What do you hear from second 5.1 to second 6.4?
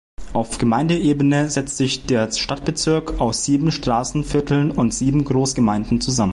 Großgemeinden zusammen.